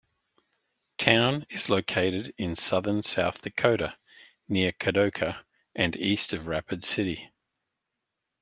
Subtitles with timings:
[0.97, 3.95] Town is located in southern South Dakota
[4.49, 5.43] near Kadoka
[5.75, 7.29] and east of Rapid City.